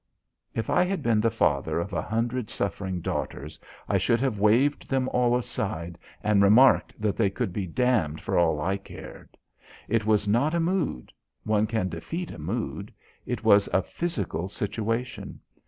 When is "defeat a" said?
11.87-12.39